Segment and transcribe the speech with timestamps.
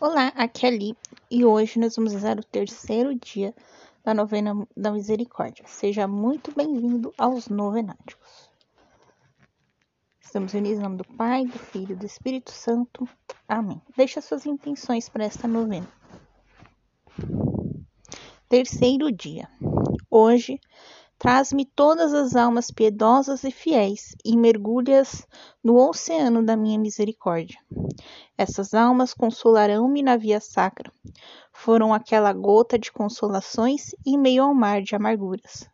[0.00, 0.96] Olá, aqui é Ali
[1.28, 3.52] e hoje nós vamos rezar o terceiro dia
[4.04, 5.64] da novena da misericórdia.
[5.66, 8.48] Seja muito bem-vindo aos novenáticos.
[10.20, 13.08] Estamos unidos em nome do Pai, do Filho e do Espírito Santo.
[13.48, 13.82] Amém.
[13.96, 15.88] Deixe as suas intenções para esta novena.
[18.48, 19.48] Terceiro dia.
[20.08, 20.60] Hoje
[21.18, 25.26] Traz-me todas as almas piedosas e fiéis e mergulhas
[25.64, 27.58] no oceano da minha misericórdia.
[28.36, 30.92] Essas almas consolarão-me na via sacra.
[31.52, 35.68] Foram aquela gota de consolações em meio ao mar de amarguras.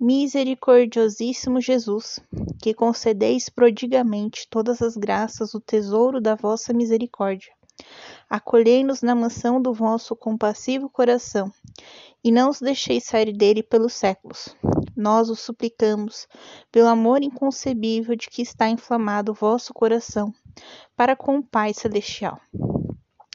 [0.00, 2.18] Misericordiosíssimo Jesus,
[2.60, 7.52] que concedeis prodigamente todas as graças, o tesouro da vossa misericórdia.
[8.28, 11.52] Acolhei-nos na mansão do vosso compassivo coração
[12.24, 14.56] e não os deixeis sair dele pelos séculos.
[14.96, 16.28] Nós o suplicamos,
[16.70, 20.32] pelo amor inconcebível de que está inflamado o vosso coração,
[20.96, 22.40] para com o Pai Celestial.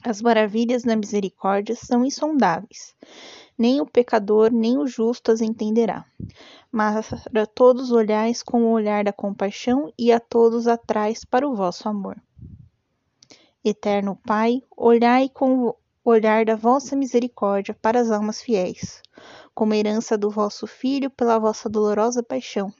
[0.03, 2.95] As maravilhas da misericórdia são insondáveis.
[3.57, 6.05] Nem o pecador, nem o justo as entenderá.
[6.71, 11.55] Mas a todos olhais com o olhar da compaixão e a todos atrás para o
[11.55, 12.15] vosso amor.
[13.69, 19.01] Eterno Pai, olhai com olhar da vossa misericórdia para as almas fiéis,
[19.53, 22.73] como herança do vosso Filho pela vossa dolorosa paixão.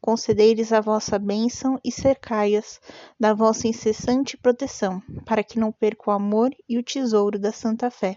[0.00, 2.80] Concedei-lhes a vossa bênção e cercai-as
[3.20, 7.88] da vossa incessante proteção, para que não percam o amor e o tesouro da santa
[7.88, 8.16] fé.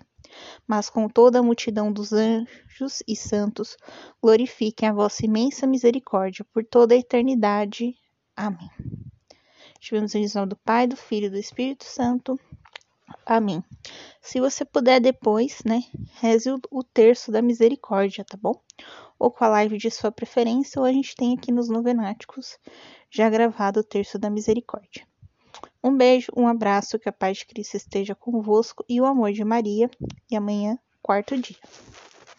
[0.67, 3.77] Mas com toda a multidão dos anjos e santos,
[4.19, 7.93] glorifiquem a vossa imensa misericórdia por toda a eternidade.
[8.35, 8.69] Amém.
[9.79, 12.39] Estivemos em nome do Pai, do Filho e do Espírito Santo.
[13.25, 13.63] Amém.
[14.21, 15.83] Se você puder depois, né,
[16.15, 18.61] reze o terço da misericórdia, tá bom?
[19.17, 22.57] Ou com a live de sua preferência, ou a gente tem aqui nos novenáticos
[23.09, 25.07] já gravado o terço da misericórdia.
[25.83, 29.43] Um beijo, um abraço, que a paz de Cristo esteja convosco e o amor de
[29.43, 29.89] Maria.
[30.29, 31.57] E amanhã, quarto dia.